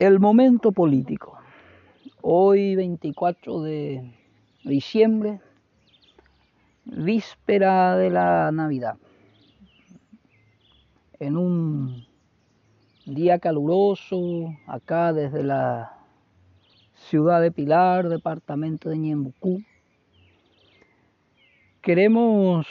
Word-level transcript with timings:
El 0.00 0.18
momento 0.18 0.72
político. 0.72 1.38
Hoy 2.20 2.74
24 2.74 3.62
de 3.62 4.12
diciembre, 4.64 5.40
víspera 6.84 7.96
de 7.96 8.10
la 8.10 8.50
Navidad. 8.50 8.96
En 11.20 11.36
un 11.36 12.06
día 13.06 13.38
caluroso, 13.38 14.56
acá 14.66 15.12
desde 15.12 15.44
la 15.44 15.96
ciudad 16.94 17.40
de 17.40 17.52
Pilar, 17.52 18.08
departamento 18.08 18.88
de 18.88 18.98
Ñembucú, 18.98 19.62
queremos 21.80 22.66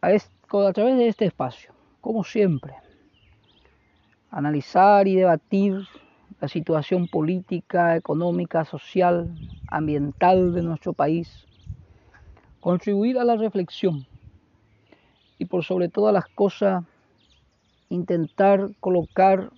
a, 0.00 0.10
a 0.10 0.72
través 0.72 0.96
de 0.96 1.08
este 1.08 1.24
espacio, 1.24 1.74
como 2.00 2.22
siempre, 2.22 2.76
analizar 4.30 5.08
y 5.08 5.16
debatir 5.16 5.86
la 6.40 6.48
situación 6.48 7.08
política, 7.08 7.96
económica, 7.96 8.64
social, 8.64 9.28
ambiental 9.66 10.54
de 10.54 10.62
nuestro 10.62 10.92
país, 10.92 11.46
contribuir 12.60 13.18
a 13.18 13.24
la 13.24 13.36
reflexión 13.36 14.06
y 15.38 15.46
por 15.46 15.64
sobre 15.64 15.88
todas 15.88 16.14
las 16.14 16.26
cosas 16.28 16.84
intentar 17.88 18.70
colocar 18.78 19.50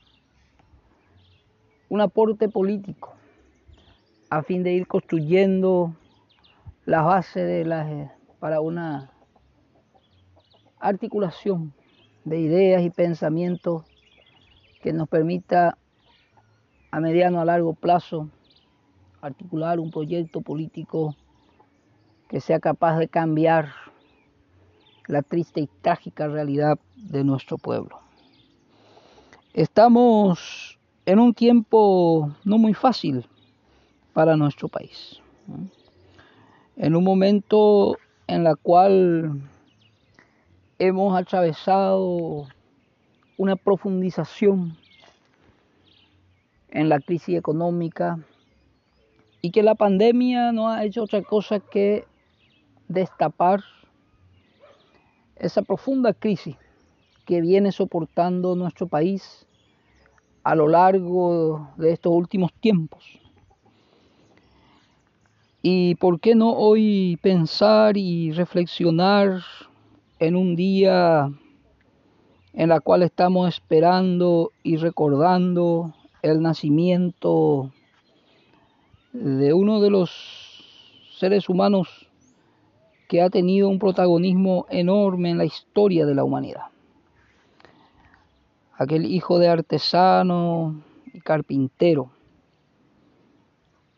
un 1.89 2.01
aporte 2.01 2.49
político 2.49 3.15
a 4.31 4.43
fin 4.43 4.63
de 4.63 4.73
ir 4.73 4.87
construyendo 4.87 5.95
la 6.87 7.03
base 7.03 7.45
de 7.45 7.65
las, 7.67 8.11
para 8.41 8.61
una 8.61 9.11
articulación 10.81 11.75
de 12.25 12.41
ideas 12.41 12.83
y 12.83 12.91
pensamientos 12.91 13.85
que 14.83 14.93
nos 14.93 15.09
permita 15.09 15.79
a 16.91 17.01
mediano 17.01 17.41
a 17.41 17.45
largo 17.45 17.73
plazo 17.73 18.29
articular 19.23 19.79
un 19.79 19.91
proyecto 19.91 20.41
político 20.41 21.17
que 22.29 22.41
sea 22.41 22.59
capaz 22.59 22.99
de 22.99 23.09
cambiar 23.09 23.73
la 25.07 25.23
triste 25.23 25.61
y 25.61 25.69
trágica 25.81 26.27
realidad 26.27 26.79
de 26.97 27.23
nuestro 27.23 27.57
pueblo. 27.59 28.01
Estamos 29.55 30.79
en 31.07 31.19
un 31.21 31.35
tiempo 31.35 32.35
no 32.45 32.59
muy 32.59 32.75
fácil 32.75 33.27
para 34.13 34.37
nuestro 34.37 34.69
país, 34.69 35.21
en 36.77 36.97
un 36.97 37.05
momento 37.05 37.97
en 38.27 38.47
el 38.47 38.57
cual 38.57 39.43
hemos 40.79 41.19
atravesado 41.19 42.49
una 43.37 43.57
profundización 43.57 44.77
en 46.71 46.89
la 46.89 47.01
crisis 47.01 47.37
económica 47.37 48.19
y 49.41 49.51
que 49.51 49.63
la 49.63 49.75
pandemia 49.75 50.53
no 50.53 50.69
ha 50.69 50.85
hecho 50.85 51.03
otra 51.03 51.23
cosa 51.23 51.61
que 51.61 52.05
destapar 52.89 53.61
esa 55.37 55.63
profunda 55.63 56.13
crisis 56.13 56.57
que 57.27 57.41
viene 57.41 57.73
soportando 57.73 58.55
nuestro 58.55 58.87
país 58.87 59.47
a 60.45 60.55
lo 60.55 60.69
largo 60.69 61.69
de 61.77 61.93
estos 61.93 62.13
últimos 62.13 62.53
tiempos. 62.55 63.05
Y 65.63 65.95
por 65.97 66.19
qué 66.19 66.35
no 66.35 66.53
hoy 66.53 67.19
pensar 67.23 67.97
y 67.97 68.33
reflexionar 68.33 69.43
en 70.19 70.35
un 70.37 70.57
día 70.57 71.31
en 72.55 72.69
la 72.69 72.81
cual 72.81 73.03
estamos 73.03 73.49
esperando 73.49 74.53
y 74.63 74.77
recordando 74.77 75.95
el 76.23 76.43
nacimiento 76.43 77.73
de 79.13 79.53
uno 79.53 79.81
de 79.81 79.91
los 79.91 80.11
seres 81.19 81.49
humanos 81.49 82.09
que 83.09 83.23
ha 83.23 83.31
tenido 83.31 83.69
un 83.69 83.79
protagonismo 83.79 84.67
enorme 84.71 85.31
en 85.31 85.39
la 85.39 85.45
historia 85.45 86.07
de 86.07 86.15
la 86.15 86.25
humanidad. 86.25 86.67
Aquel 88.77 89.05
hijo 89.07 89.39
de 89.39 89.49
artesano 89.49 90.83
y 91.13 91.21
carpintero 91.21 92.11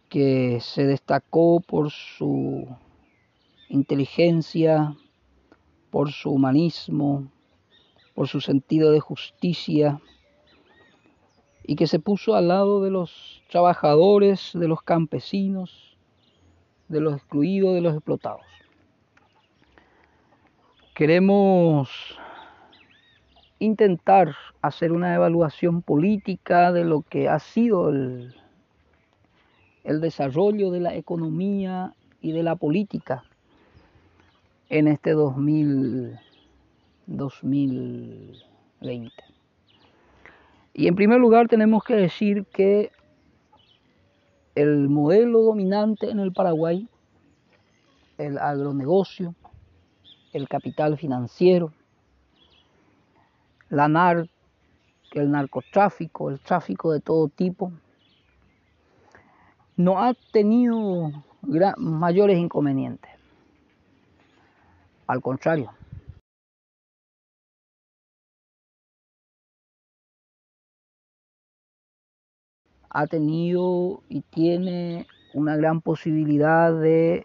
que 0.08 0.58
se 0.60 0.84
destacó 0.84 1.60
por 1.60 1.90
su 1.90 2.66
inteligencia, 3.68 4.96
por 5.90 6.12
su 6.12 6.30
humanismo, 6.30 7.28
por 8.14 8.28
su 8.28 8.40
sentido 8.40 8.92
de 8.92 9.00
justicia 9.00 10.00
y 11.64 11.76
que 11.76 11.86
se 11.86 11.98
puso 11.98 12.34
al 12.34 12.48
lado 12.48 12.82
de 12.82 12.90
los 12.90 13.42
trabajadores, 13.50 14.50
de 14.54 14.68
los 14.68 14.82
campesinos, 14.82 15.96
de 16.88 17.00
los 17.00 17.14
excluidos, 17.14 17.74
de 17.74 17.80
los 17.80 17.94
explotados. 17.94 18.42
Queremos 20.94 22.18
intentar 23.58 24.34
hacer 24.62 24.92
una 24.92 25.14
evaluación 25.14 25.82
política 25.82 26.72
de 26.72 26.84
lo 26.84 27.02
que 27.02 27.28
ha 27.28 27.38
sido 27.38 27.88
el, 27.88 28.34
desarrollo 29.84 30.70
de 30.70 30.80
la 30.80 30.94
economía 30.94 31.94
y 32.20 32.32
de 32.32 32.42
la 32.42 32.56
política 32.56 33.24
en 34.68 34.88
este 34.88 35.12
2000 35.12 36.18
2020. 37.06 39.12
Y 40.72 40.88
en 40.88 40.94
primer 40.94 41.20
lugar 41.20 41.48
tenemos 41.48 41.84
que 41.84 41.94
decir 41.94 42.46
que 42.46 42.90
el 44.54 44.88
modelo 44.88 45.42
dominante 45.42 46.10
en 46.10 46.20
el 46.20 46.32
Paraguay, 46.32 46.88
el 48.18 48.38
agronegocio, 48.38 49.34
el 50.32 50.48
capital 50.48 50.96
financiero, 50.98 51.72
la 53.68 53.88
nar 53.88 54.28
el 55.14 55.30
narcotráfico, 55.30 56.30
el 56.30 56.40
tráfico 56.40 56.92
de 56.92 57.00
todo 57.00 57.28
tipo, 57.28 57.72
no 59.76 60.02
ha 60.02 60.14
tenido 60.32 61.10
mayores 61.76 62.38
inconvenientes. 62.38 63.10
Al 65.06 65.20
contrario, 65.20 65.70
ha 72.94 73.08
tenido 73.08 74.02
y 74.08 74.20
tiene 74.20 75.08
una 75.34 75.56
gran 75.56 75.80
posibilidad 75.80 76.72
de 76.72 77.24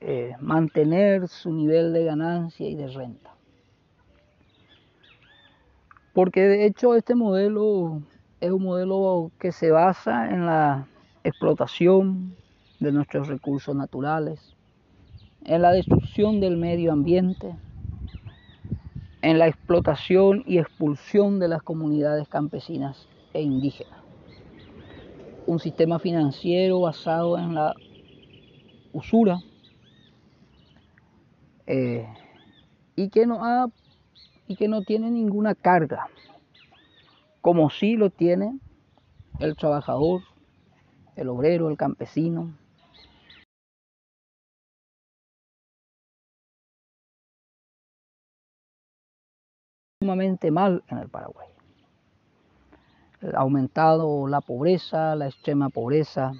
eh, 0.00 0.32
mantener 0.40 1.28
su 1.28 1.52
nivel 1.52 1.92
de 1.92 2.04
ganancia 2.04 2.66
y 2.66 2.74
de 2.74 2.88
renta. 2.88 3.30
Porque 6.14 6.40
de 6.48 6.64
hecho 6.64 6.94
este 6.94 7.14
modelo 7.14 8.00
es 8.40 8.50
un 8.50 8.62
modelo 8.62 9.30
que 9.38 9.52
se 9.52 9.70
basa 9.70 10.30
en 10.30 10.46
la 10.46 10.86
explotación 11.24 12.34
de 12.80 12.90
nuestros 12.90 13.28
recursos 13.28 13.76
naturales, 13.76 14.56
en 15.44 15.60
la 15.60 15.72
destrucción 15.72 16.40
del 16.40 16.56
medio 16.56 16.90
ambiente, 16.90 17.54
en 19.20 19.38
la 19.38 19.46
explotación 19.46 20.42
y 20.46 20.56
expulsión 20.56 21.38
de 21.38 21.48
las 21.48 21.62
comunidades 21.62 22.28
campesinas 22.28 23.08
e 23.34 23.42
indígenas 23.42 24.03
un 25.46 25.58
sistema 25.58 25.98
financiero 25.98 26.80
basado 26.80 27.38
en 27.38 27.54
la 27.54 27.74
usura 28.92 29.40
eh, 31.66 32.06
y, 32.96 33.08
que 33.08 33.26
no 33.26 33.44
ha, 33.44 33.66
y 34.46 34.56
que 34.56 34.68
no 34.68 34.82
tiene 34.82 35.10
ninguna 35.10 35.54
carga, 35.54 36.08
como 37.40 37.70
sí 37.70 37.96
lo 37.96 38.10
tiene 38.10 38.58
el 39.40 39.56
trabajador, 39.56 40.22
el 41.16 41.28
obrero, 41.28 41.68
el 41.68 41.76
campesino. 41.76 42.54
sumamente 50.00 50.50
mal 50.50 50.84
en 50.88 50.98
el 50.98 51.08
Paraguay 51.08 51.53
ha 53.32 53.40
aumentado 53.40 54.26
la 54.26 54.40
pobreza, 54.40 55.14
la 55.14 55.26
extrema 55.26 55.70
pobreza, 55.70 56.32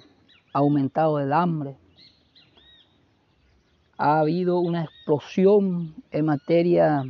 ha 0.53 0.59
aumentado 0.59 1.19
el 1.19 1.33
hambre, 1.33 1.77
ha 3.97 4.19
habido 4.19 4.59
una 4.59 4.83
explosión 4.83 5.95
en 6.11 6.25
materia 6.25 7.03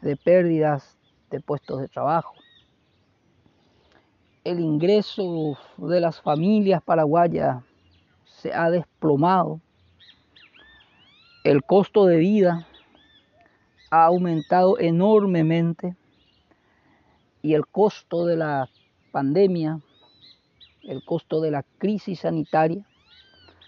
de 0.00 0.16
pérdidas 0.16 0.98
de 1.30 1.40
puestos 1.40 1.80
de 1.80 1.88
trabajo. 1.88 2.34
El 4.42 4.58
ingreso 4.58 5.58
de 5.76 6.00
las 6.00 6.20
familias 6.20 6.82
paraguayas 6.82 7.62
se 8.24 8.52
ha 8.54 8.70
desplomado. 8.70 9.60
El 11.44 11.62
costo 11.62 12.06
de 12.06 12.16
vida 12.16 12.66
ha 13.90 14.06
aumentado 14.06 14.78
enormemente 14.78 15.94
y 17.42 17.54
el 17.54 17.66
costo 17.66 18.24
de 18.24 18.36
la 18.36 18.68
pandemia, 19.10 19.80
el 20.82 21.04
costo 21.04 21.40
de 21.40 21.50
la 21.50 21.64
crisis 21.78 22.20
sanitaria, 22.20 22.84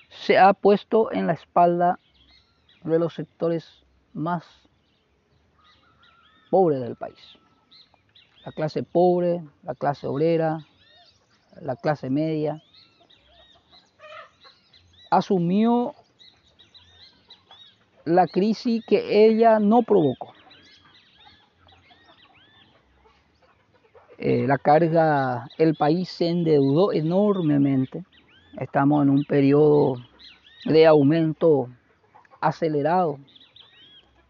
se 0.08 0.38
ha 0.38 0.52
puesto 0.52 1.12
en 1.12 1.26
la 1.26 1.34
espalda 1.34 1.98
de 2.84 2.98
los 2.98 3.14
sectores 3.14 3.84
más 4.12 4.44
pobres 6.50 6.80
del 6.80 6.96
país. 6.96 7.38
La 8.44 8.52
clase 8.52 8.82
pobre, 8.82 9.42
la 9.62 9.74
clase 9.74 10.06
obrera, 10.06 10.66
la 11.60 11.76
clase 11.76 12.10
media, 12.10 12.62
asumió 15.10 15.94
la 18.04 18.26
crisis 18.26 18.84
que 18.86 19.26
ella 19.26 19.58
no 19.60 19.82
provocó. 19.82 20.31
Eh, 24.24 24.46
la 24.46 24.56
carga, 24.56 25.48
el 25.58 25.74
país 25.74 26.08
se 26.08 26.28
endeudó 26.28 26.92
enormemente. 26.92 28.04
Estamos 28.56 29.02
en 29.02 29.10
un 29.10 29.24
periodo 29.24 29.96
de 30.64 30.86
aumento 30.86 31.68
acelerado 32.40 33.18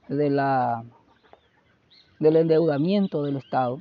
de 0.08 0.30
la, 0.30 0.82
del 2.18 2.36
endeudamiento 2.36 3.22
del 3.22 3.36
Estado. 3.36 3.80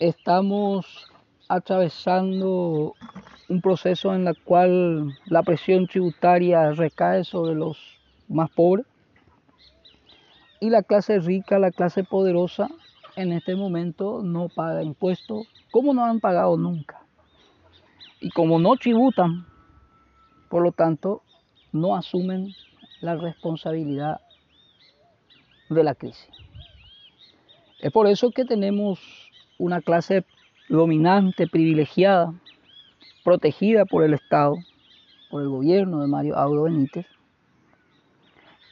Estamos 0.00 1.06
atravesando 1.48 2.94
un 3.48 3.60
proceso 3.60 4.12
en 4.16 4.26
el 4.26 4.36
cual 4.42 5.16
la 5.26 5.44
presión 5.44 5.86
tributaria 5.86 6.72
recae 6.72 7.22
sobre 7.22 7.54
los 7.54 7.78
más 8.26 8.50
pobres 8.50 8.84
y 10.58 10.70
la 10.70 10.82
clase 10.82 11.20
rica, 11.20 11.60
la 11.60 11.70
clase 11.70 12.02
poderosa, 12.02 12.68
en 13.18 13.32
este 13.32 13.56
momento 13.56 14.22
no 14.22 14.48
paga 14.48 14.80
impuestos 14.80 15.48
como 15.72 15.92
no 15.92 16.04
han 16.04 16.20
pagado 16.20 16.56
nunca. 16.56 17.02
Y 18.20 18.30
como 18.30 18.60
no 18.60 18.76
tributan, 18.76 19.44
por 20.48 20.62
lo 20.62 20.70
tanto, 20.70 21.22
no 21.72 21.96
asumen 21.96 22.54
la 23.00 23.16
responsabilidad 23.16 24.20
de 25.68 25.82
la 25.82 25.96
crisis. 25.96 26.30
Es 27.80 27.90
por 27.90 28.06
eso 28.06 28.30
que 28.30 28.44
tenemos 28.44 29.00
una 29.58 29.80
clase 29.80 30.24
dominante, 30.68 31.48
privilegiada, 31.48 32.32
protegida 33.24 33.84
por 33.84 34.04
el 34.04 34.14
Estado, 34.14 34.54
por 35.28 35.42
el 35.42 35.48
gobierno 35.48 36.00
de 36.02 36.06
Mario 36.06 36.36
Audo 36.36 36.62
Benítez, 36.62 37.06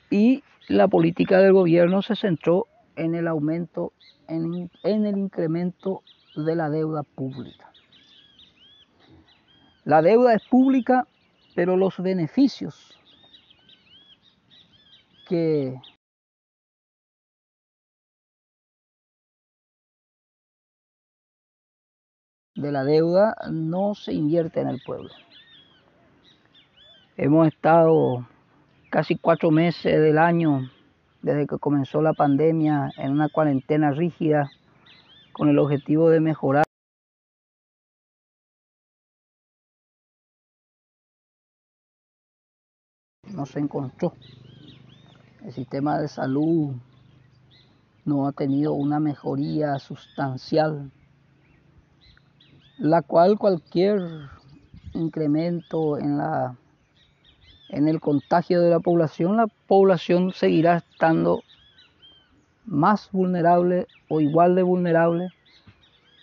y 0.08 0.44
la 0.68 0.86
política 0.86 1.38
del 1.38 1.52
gobierno 1.52 2.00
se 2.00 2.14
centró 2.14 2.68
en 2.96 3.14
el 3.14 3.28
aumento, 3.28 3.92
en, 4.26 4.70
el 4.82 5.18
incremento 5.18 6.02
de 6.34 6.56
la 6.56 6.70
deuda 6.70 7.02
pública. 7.02 7.70
La 9.84 10.02
deuda 10.02 10.34
es 10.34 10.42
pública, 10.48 11.06
pero 11.54 11.76
los 11.76 11.98
beneficios 11.98 12.98
que 15.28 15.76
de 22.54 22.72
la 22.72 22.84
deuda 22.84 23.36
no 23.50 23.94
se 23.94 24.12
invierte 24.12 24.60
en 24.60 24.68
el 24.68 24.80
pueblo. 24.84 25.10
Hemos 27.16 27.48
estado 27.48 28.26
casi 28.90 29.16
cuatro 29.16 29.50
meses 29.50 30.00
del 30.00 30.18
año 30.18 30.70
desde 31.26 31.48
que 31.48 31.58
comenzó 31.58 32.02
la 32.02 32.12
pandemia 32.12 32.92
en 32.98 33.10
una 33.10 33.28
cuarentena 33.28 33.90
rígida 33.90 34.48
con 35.32 35.48
el 35.48 35.58
objetivo 35.58 36.08
de 36.08 36.20
mejorar 36.20 36.62
no 43.24 43.44
se 43.44 43.58
encontró. 43.58 44.12
El 45.44 45.52
sistema 45.52 45.98
de 45.98 46.06
salud 46.06 46.76
no 48.04 48.28
ha 48.28 48.32
tenido 48.32 48.74
una 48.74 49.00
mejoría 49.00 49.80
sustancial 49.80 50.92
la 52.78 53.02
cual 53.02 53.36
cualquier 53.36 53.98
incremento 54.94 55.98
en 55.98 56.18
la 56.18 56.56
en 57.68 57.88
el 57.88 58.00
contagio 58.00 58.60
de 58.60 58.70
la 58.70 58.80
población, 58.80 59.36
la 59.36 59.46
población 59.66 60.32
seguirá 60.32 60.78
estando 60.78 61.42
más 62.64 63.10
vulnerable 63.12 63.86
o 64.08 64.20
igual 64.20 64.54
de 64.54 64.62
vulnerable 64.62 65.28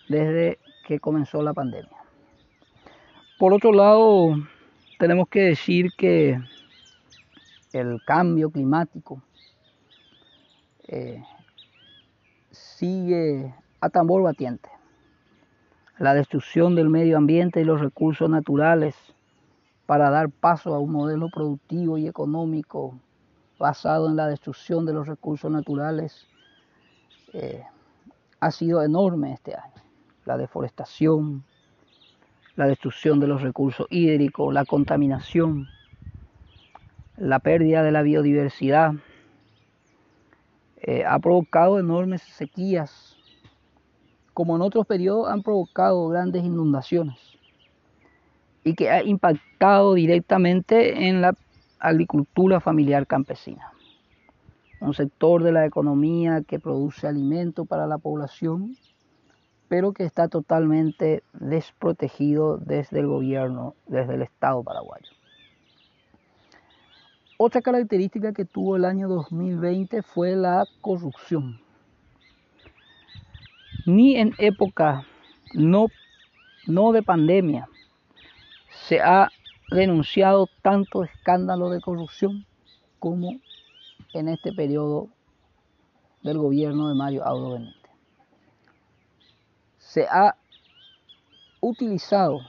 desde 0.08 0.58
que 0.86 1.00
comenzó 1.00 1.42
la 1.42 1.54
pandemia. 1.54 1.96
Por 3.38 3.52
otro 3.52 3.72
lado, 3.72 4.36
tenemos 4.98 5.28
que 5.28 5.40
decir 5.40 5.90
que 5.96 6.38
el 7.72 8.00
cambio 8.06 8.50
climático 8.50 9.22
eh, 10.86 11.22
sigue 12.50 13.54
a 13.80 13.88
tambor 13.88 14.22
batiente 14.22 14.68
la 15.98 16.14
destrucción 16.14 16.74
del 16.74 16.88
medio 16.88 17.16
ambiente 17.16 17.60
y 17.60 17.64
los 17.64 17.80
recursos 17.80 18.28
naturales 18.28 18.94
para 19.86 20.10
dar 20.10 20.30
paso 20.30 20.74
a 20.74 20.78
un 20.78 20.92
modelo 20.92 21.28
productivo 21.28 21.98
y 21.98 22.06
económico 22.06 22.98
basado 23.58 24.08
en 24.08 24.16
la 24.16 24.26
destrucción 24.26 24.86
de 24.86 24.94
los 24.94 25.06
recursos 25.06 25.50
naturales 25.50 26.26
eh, 27.32 27.62
ha 28.40 28.50
sido 28.50 28.82
enorme 28.82 29.32
este 29.32 29.54
año. 29.54 29.72
La 30.24 30.36
deforestación, 30.36 31.44
la 32.56 32.66
destrucción 32.66 33.20
de 33.20 33.26
los 33.26 33.42
recursos 33.42 33.86
hídricos, 33.90 34.52
la 34.52 34.64
contaminación, 34.64 35.68
la 37.16 37.38
pérdida 37.38 37.82
de 37.82 37.92
la 37.92 38.02
biodiversidad, 38.02 38.94
eh, 40.78 41.04
ha 41.06 41.18
provocado 41.18 41.78
enormes 41.78 42.22
sequías 42.22 43.16
como 44.32 44.56
en 44.56 44.62
otros 44.62 44.86
periodos, 44.86 45.30
han 45.30 45.42
provocado 45.42 46.08
grandes 46.08 46.44
inundaciones 46.44 47.18
y 48.64 48.74
que 48.74 48.90
ha 48.90 49.02
impactado 49.02 49.94
directamente 49.94 51.08
en 51.08 51.20
la 51.20 51.36
agricultura 51.78 52.60
familiar 52.60 53.06
campesina, 53.06 53.72
un 54.80 54.94
sector 54.94 55.42
de 55.42 55.52
la 55.52 55.66
economía 55.66 56.42
que 56.42 56.58
produce 56.58 57.06
alimento 57.06 57.66
para 57.66 57.86
la 57.86 57.98
población, 57.98 58.76
pero 59.68 59.92
que 59.92 60.04
está 60.04 60.28
totalmente 60.28 61.22
desprotegido 61.32 62.58
desde 62.58 63.00
el 63.00 63.06
gobierno, 63.06 63.74
desde 63.86 64.14
el 64.14 64.22
Estado 64.22 64.62
paraguayo. 64.62 65.10
Otra 67.36 67.60
característica 67.60 68.32
que 68.32 68.44
tuvo 68.44 68.76
el 68.76 68.84
año 68.84 69.08
2020 69.08 70.02
fue 70.02 70.36
la 70.36 70.64
corrupción 70.80 71.60
ni 73.86 74.16
en 74.16 74.34
época 74.38 75.06
no, 75.52 75.88
no 76.66 76.92
de 76.92 77.02
pandemia 77.02 77.68
se 78.88 79.00
ha 79.00 79.30
denunciado 79.70 80.46
tanto 80.60 81.04
escándalo 81.04 81.70
de 81.70 81.80
corrupción 81.80 82.46
como 82.98 83.40
en 84.12 84.28
este 84.28 84.52
periodo 84.52 85.08
del 86.22 86.38
gobierno 86.38 86.88
de 86.88 86.94
Mario 86.94 87.24
Audo 87.24 87.54
Benítez. 87.54 87.90
Se 89.78 90.06
ha 90.06 90.36
utilizado 91.60 92.40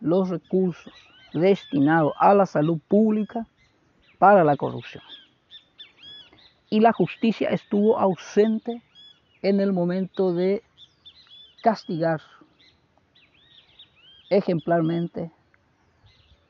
los 0.00 0.28
recursos 0.28 0.92
destinados 1.32 2.12
a 2.18 2.34
la 2.34 2.46
salud 2.46 2.80
pública 2.88 3.46
para 4.18 4.42
la 4.42 4.56
corrupción. 4.56 5.04
Y 6.68 6.80
la 6.80 6.92
justicia 6.92 7.50
estuvo 7.50 7.98
ausente 7.98 8.82
en 9.42 9.60
el 9.60 9.72
momento 9.72 10.34
de 10.34 10.64
castigar 11.62 12.20
ejemplarmente 14.30 15.30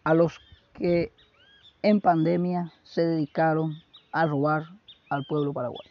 a 0.06 0.14
los 0.14 0.40
que 0.72 1.10
en 1.82 2.00
pandemia 2.00 2.72
se 2.84 3.04
dedicaron 3.04 3.74
a 4.12 4.24
robar 4.24 4.62
al 5.10 5.24
pueblo 5.24 5.52
paraguayo. 5.52 5.90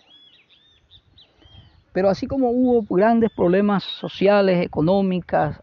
Pero 1.91 2.07
así 2.07 2.25
como 2.25 2.49
hubo 2.49 2.95
grandes 2.95 3.29
problemas 3.35 3.83
sociales, 3.83 4.65
económicas, 4.65 5.59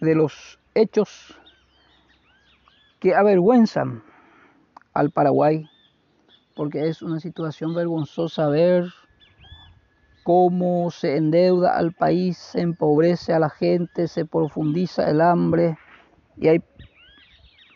de 0.00 0.14
los 0.14 0.58
hechos 0.74 1.38
que 3.04 3.14
avergüenzan 3.14 4.02
al 4.94 5.10
Paraguay, 5.10 5.68
porque 6.56 6.88
es 6.88 7.02
una 7.02 7.20
situación 7.20 7.74
vergonzosa 7.74 8.48
ver 8.48 8.86
cómo 10.22 10.90
se 10.90 11.18
endeuda 11.18 11.76
al 11.76 11.92
país, 11.92 12.38
se 12.38 12.62
empobrece 12.62 13.34
a 13.34 13.38
la 13.38 13.50
gente, 13.50 14.08
se 14.08 14.24
profundiza 14.24 15.10
el 15.10 15.20
hambre 15.20 15.76
y 16.38 16.48
hay 16.48 16.62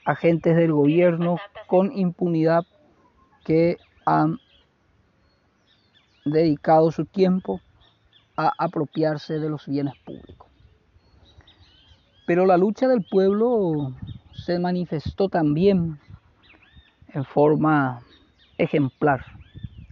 agentes 0.07 0.57
del 0.57 0.73
gobierno 0.73 1.37
con 1.67 1.93
impunidad 1.93 2.65
que 3.45 3.77
han 4.07 4.39
dedicado 6.25 6.91
su 6.91 7.05
tiempo 7.05 7.61
a 8.35 8.51
apropiarse 8.57 9.39
de 9.39 9.51
los 9.51 9.67
bienes 9.67 9.93
públicos. 10.07 10.49
Pero 12.27 12.47
la 12.47 12.57
lucha 12.57 12.89
del 12.89 13.05
pueblo 13.05 13.93
se 14.49 14.59
manifestó 14.59 15.29
también 15.29 15.99
en 17.13 17.23
forma 17.27 18.01
ejemplar. 18.57 19.23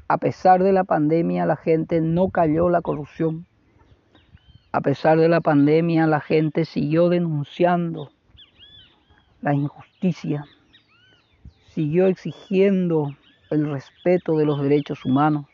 A 0.09 0.17
pesar 0.17 0.63
de 0.63 0.73
la 0.73 0.85
pandemia, 0.85 1.45
la 1.45 1.57
gente 1.57 2.01
no 2.01 2.31
cayó 2.31 2.71
la 2.71 2.81
corrupción. 2.81 3.47
A 4.73 4.81
pesar 4.81 5.19
de 5.19 5.29
la 5.29 5.43
pandemia, 5.43 6.07
la 6.07 6.21
gente 6.21 6.65
siguió 6.65 7.11
denunciando 7.11 8.11
la 9.43 9.53
injusticia, 9.53 10.47
siguió 11.75 12.07
exigiendo 12.07 13.15
el 13.51 13.71
respeto 13.71 14.39
de 14.39 14.47
los 14.47 14.63
derechos 14.63 15.05
humanos, 15.05 15.45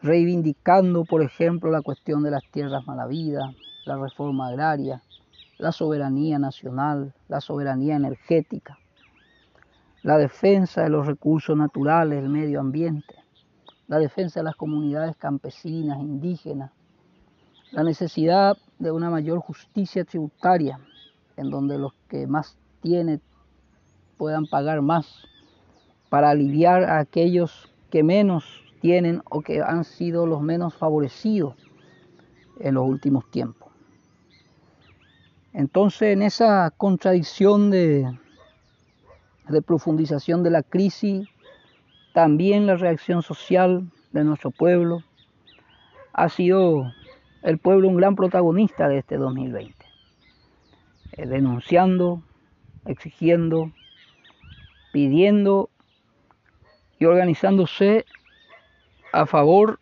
reivindicando, 0.00 1.04
por 1.04 1.24
ejemplo, 1.24 1.72
la 1.72 1.82
cuestión 1.82 2.22
de 2.22 2.30
las 2.30 2.44
tierras 2.52 2.86
malavidas, 2.86 3.52
la 3.84 3.96
reforma 3.96 4.46
agraria, 4.46 5.02
la 5.58 5.72
soberanía 5.72 6.38
nacional, 6.38 7.14
la 7.28 7.40
soberanía 7.40 7.96
energética, 7.96 8.78
la 10.02 10.18
defensa 10.18 10.82
de 10.82 10.90
los 10.90 11.06
recursos 11.06 11.56
naturales, 11.56 12.22
el 12.22 12.28
medio 12.28 12.60
ambiente, 12.60 13.14
la 13.88 13.98
defensa 13.98 14.40
de 14.40 14.44
las 14.44 14.56
comunidades 14.56 15.16
campesinas, 15.16 15.98
indígenas, 15.98 16.72
la 17.72 17.82
necesidad 17.82 18.56
de 18.78 18.90
una 18.90 19.10
mayor 19.10 19.38
justicia 19.40 20.04
tributaria, 20.04 20.78
en 21.36 21.50
donde 21.50 21.78
los 21.78 21.92
que 22.08 22.26
más 22.26 22.58
tienen 22.80 23.20
puedan 24.16 24.46
pagar 24.46 24.82
más, 24.82 25.26
para 26.08 26.30
aliviar 26.30 26.84
a 26.84 26.98
aquellos 26.98 27.70
que 27.90 28.02
menos 28.02 28.44
tienen 28.80 29.22
o 29.30 29.40
que 29.40 29.60
han 29.60 29.84
sido 29.84 30.26
los 30.26 30.40
menos 30.42 30.74
favorecidos 30.74 31.54
en 32.60 32.74
los 32.74 32.86
últimos 32.86 33.28
tiempos. 33.30 33.65
Entonces, 35.56 36.12
en 36.12 36.20
esa 36.20 36.70
contradicción 36.76 37.70
de, 37.70 38.14
profundización 39.66 40.42
de 40.42 40.50
la 40.50 40.62
crisis, 40.62 41.26
también 42.12 42.66
la 42.66 42.76
reacción 42.76 43.22
social 43.22 43.90
de 44.12 44.22
nuestro 44.22 44.50
pueblo 44.50 45.02
ha 46.12 46.28
sido 46.28 46.92
el 47.40 47.56
pueblo 47.56 47.88
un 47.88 47.96
gran 47.96 48.16
protagonista 48.16 48.86
de 48.86 48.98
este 48.98 49.16
2020, 49.16 49.74
eh, 51.12 51.26
denunciando, 51.26 52.22
exigiendo, 52.84 53.72
pidiendo 54.92 55.70
y 56.98 57.06
organizándose 57.06 58.04
a 59.10 59.24
favor 59.24 59.78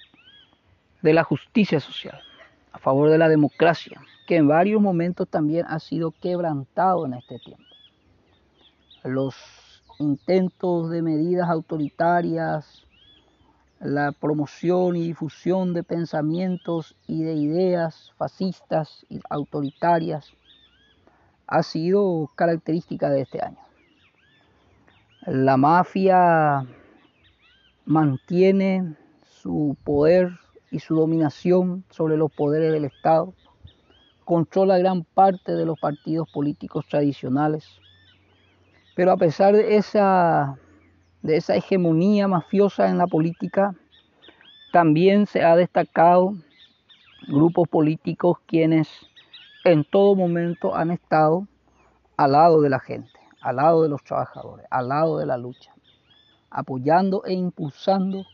de 1.02 1.14
la 1.14 1.25
justicia 1.25 1.81
social, 1.81 2.23
a 2.71 2.78
favor 2.78 3.11
de 3.11 3.19
la 3.19 3.28
democracia, 3.28 4.00
que 4.26 4.37
en 4.37 4.49
varios 4.49 4.81
momentos 4.81 5.28
también 5.28 5.66
ha 5.69 5.78
sido 5.78 6.12
quebrantado 6.12 7.07
en 7.07 7.14
este 7.14 7.38
tiempo. 7.38 7.64
Los 9.04 9.35
intentos 9.99 10.90
de 10.90 11.02
medidas 11.02 11.49
autoritarias, 11.49 12.85
la 13.81 14.12
promoción 14.12 14.97
y 14.97 15.02
difusión 15.02 15.75
de 15.75 15.83
pensamientos 15.83 16.97
y 17.07 17.23
de 17.23 17.35
ideas 17.35 18.12
fascistas 18.16 19.04
y 19.11 19.21
autoritarias 19.28 20.33
ha 21.47 21.62
sido 21.62 22.31
característica 22.35 23.11
de 23.11 23.23
este 23.23 23.43
año. 23.43 23.59
La 25.26 25.57
mafia 25.57 26.66
mantiene 27.85 28.97
su 29.23 29.76
poder 29.85 30.38
y 30.71 30.81
su 30.81 30.97
dominación 30.97 31.85
sobre 31.90 32.16
los 32.16 32.33
poderes 32.33 32.73
del 32.73 32.87
Estado, 32.87 33.35
controla 34.25 34.78
gran 34.78 35.04
parte 35.04 35.52
de 35.52 35.66
los 35.66 35.78
partidos 35.78 36.28
políticos 36.31 36.87
tradicionales, 36.88 37.66
pero 38.95 39.12
a 39.12 39.16
pesar 39.16 39.54
de 39.54 39.76
esa, 39.76 40.59
de 41.23 41.37
esa 41.37 41.57
hegemonía 41.57 42.28
mafiosa 42.28 42.88
en 42.88 42.99
la 42.99 43.07
política, 43.07 43.75
también 44.73 45.26
se 45.26 45.45
ha 45.45 45.57
destacado 45.57 46.35
grupos 47.28 47.69
políticos 47.69 48.38
quienes 48.47 48.88
en 49.64 49.85
todo 49.85 50.14
momento 50.14 50.75
han 50.75 50.90
estado 50.90 51.47
al 52.16 52.33
lado 52.33 52.61
de 52.61 52.71
la 52.71 52.81
gente, 52.81 53.19
al 53.40 53.57
lado 53.57 53.83
de 53.83 53.88
los 53.88 54.02
trabajadores, 54.04 54.66
al 54.71 54.88
lado 54.88 55.19
de 55.19 55.26
la 55.26 55.38
lucha, 55.38 55.73
apoyando 56.50 57.25
e 57.25 57.33
impulsando 57.33 58.25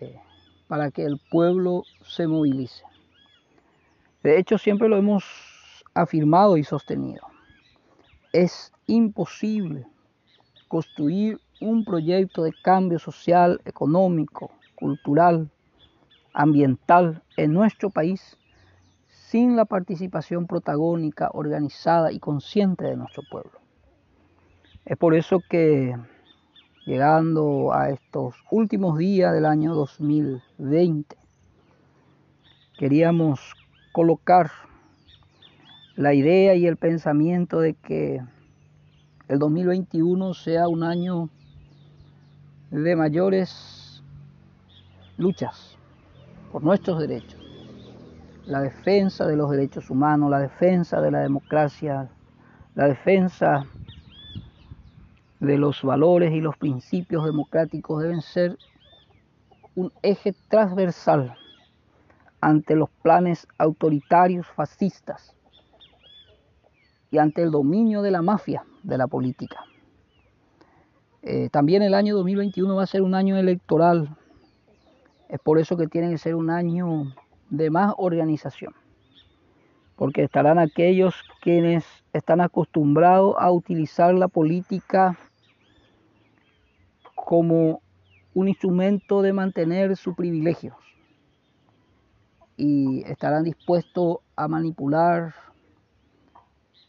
eh, 0.00 0.18
para 0.66 0.90
que 0.90 1.04
el 1.04 1.18
pueblo 1.30 1.84
se 2.02 2.26
movilice. 2.26 2.84
De 4.24 4.38
hecho, 4.38 4.56
siempre 4.56 4.88
lo 4.88 4.96
hemos 4.96 5.22
afirmado 5.92 6.56
y 6.56 6.64
sostenido. 6.64 7.26
Es 8.32 8.72
imposible 8.86 9.86
construir 10.66 11.38
un 11.60 11.84
proyecto 11.84 12.42
de 12.42 12.54
cambio 12.62 12.98
social, 12.98 13.60
económico, 13.66 14.50
cultural, 14.76 15.50
ambiental 16.32 17.22
en 17.36 17.52
nuestro 17.52 17.90
país 17.90 18.38
sin 19.08 19.56
la 19.56 19.66
participación 19.66 20.46
protagónica, 20.46 21.28
organizada 21.34 22.10
y 22.10 22.18
consciente 22.18 22.86
de 22.86 22.96
nuestro 22.96 23.24
pueblo. 23.30 23.60
Es 24.86 24.96
por 24.96 25.14
eso 25.14 25.40
que 25.50 25.94
llegando 26.86 27.74
a 27.74 27.90
estos 27.90 28.36
últimos 28.50 28.96
días 28.96 29.34
del 29.34 29.44
año 29.44 29.74
2020. 29.74 31.14
Queríamos 32.78 33.54
colocar 33.94 34.50
la 35.94 36.14
idea 36.14 36.56
y 36.56 36.66
el 36.66 36.76
pensamiento 36.76 37.60
de 37.60 37.74
que 37.74 38.20
el 39.28 39.38
2021 39.38 40.34
sea 40.34 40.66
un 40.66 40.82
año 40.82 41.30
de 42.72 42.96
mayores 42.96 44.02
luchas 45.16 45.78
por 46.50 46.64
nuestros 46.64 46.98
derechos, 46.98 47.40
la 48.46 48.62
defensa 48.62 49.28
de 49.28 49.36
los 49.36 49.48
derechos 49.52 49.88
humanos, 49.90 50.28
la 50.28 50.40
defensa 50.40 51.00
de 51.00 51.12
la 51.12 51.20
democracia, 51.20 52.10
la 52.74 52.88
defensa 52.88 53.64
de 55.38 55.56
los 55.56 55.84
valores 55.84 56.32
y 56.32 56.40
los 56.40 56.56
principios 56.56 57.24
democráticos 57.24 58.02
deben 58.02 58.22
ser 58.22 58.58
un 59.76 59.92
eje 60.02 60.34
transversal 60.48 61.36
ante 62.44 62.76
los 62.76 62.90
planes 63.02 63.48
autoritarios 63.56 64.46
fascistas 64.46 65.34
y 67.10 67.16
ante 67.16 67.42
el 67.42 67.50
dominio 67.50 68.02
de 68.02 68.10
la 68.10 68.20
mafia 68.20 68.66
de 68.82 68.98
la 68.98 69.06
política. 69.06 69.64
Eh, 71.22 71.48
también 71.48 71.82
el 71.82 71.94
año 71.94 72.14
2021 72.14 72.76
va 72.76 72.82
a 72.82 72.86
ser 72.86 73.00
un 73.00 73.14
año 73.14 73.38
electoral, 73.38 74.14
es 75.30 75.40
por 75.40 75.58
eso 75.58 75.78
que 75.78 75.86
tiene 75.86 76.10
que 76.10 76.18
ser 76.18 76.34
un 76.34 76.50
año 76.50 77.14
de 77.48 77.70
más 77.70 77.94
organización, 77.96 78.74
porque 79.96 80.22
estarán 80.22 80.58
aquellos 80.58 81.14
quienes 81.40 81.86
están 82.12 82.42
acostumbrados 82.42 83.36
a 83.38 83.50
utilizar 83.50 84.12
la 84.12 84.28
política 84.28 85.16
como 87.14 87.80
un 88.34 88.48
instrumento 88.48 89.22
de 89.22 89.32
mantener 89.32 89.96
sus 89.96 90.14
privilegios 90.14 90.83
y 92.56 93.02
estarán 93.06 93.44
dispuestos 93.44 94.18
a 94.36 94.48
manipular, 94.48 95.34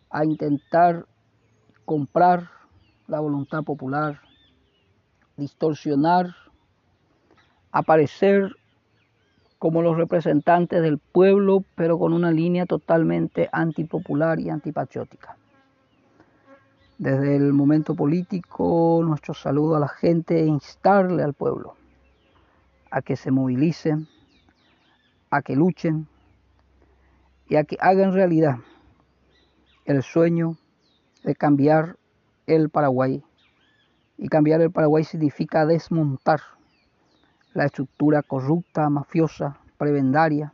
a 0.10 0.26
intentar 0.26 1.06
comprar 1.86 2.50
la 3.08 3.20
voluntad 3.20 3.64
popular, 3.64 4.22
distorsionar, 5.38 6.36
aparecer 7.72 8.56
como 9.60 9.82
los 9.82 9.98
representantes 9.98 10.82
del 10.82 11.00
pueblo, 11.00 11.64
pero 11.76 11.98
con 11.98 12.14
una 12.14 12.32
línea 12.32 12.66
totalmente 12.66 13.50
antipopular 13.52 14.40
y 14.40 14.50
antipatriótica. 14.50 15.38
Desde 16.98 17.36
el 17.36 17.52
momento 17.52 17.94
político, 17.94 19.02
nuestro 19.04 19.34
saludo 19.34 19.76
a 19.76 19.80
la 19.80 19.88
gente 19.88 20.40
e 20.40 20.46
instarle 20.46 21.24
al 21.24 21.34
pueblo 21.34 21.76
a 22.90 23.02
que 23.02 23.18
se 23.18 23.32
movilicen, 23.32 24.08
a 25.36 25.42
que 25.42 25.56
luchen 25.56 26.08
y 27.50 27.58
a 27.58 27.64
que 27.66 27.78
hagan 27.80 28.14
realidad 28.14 28.58
el 29.86 30.02
sueño 30.02 30.58
de 31.24 31.36
cambiar 31.36 31.98
el 32.48 32.70
Paraguay. 32.70 33.24
Y 34.18 34.30
cambiar 34.30 34.62
el 34.62 34.72
Paraguay 34.72 35.04
significa 35.04 35.66
desmontar 35.66 36.40
la 37.54 37.66
estructura 37.66 38.22
corrupta, 38.22 38.90
mafiosa, 38.90 39.60
prebendaria, 39.78 40.54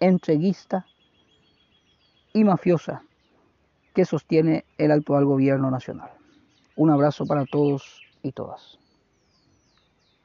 entreguista 0.00 0.86
y 2.34 2.44
mafiosa 2.44 3.02
que 3.94 4.04
sostiene 4.04 4.64
el 4.76 4.92
actual 4.92 5.24
gobierno 5.24 5.70
nacional. 5.70 6.10
Un 6.76 6.90
abrazo 6.90 7.26
para 7.26 7.44
todos 7.46 8.02
y 8.22 8.32
todas. 8.32 8.79